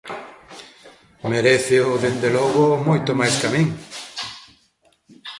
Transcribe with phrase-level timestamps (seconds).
[1.31, 3.67] Meréceo, dende logo, moito máis ca min.